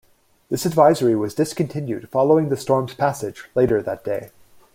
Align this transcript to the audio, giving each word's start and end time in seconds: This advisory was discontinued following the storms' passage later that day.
This 0.49 0.65
advisory 0.65 1.15
was 1.15 1.35
discontinued 1.35 2.09
following 2.09 2.49
the 2.49 2.57
storms' 2.57 2.95
passage 2.95 3.47
later 3.53 3.83
that 3.83 4.03
day. 4.03 4.31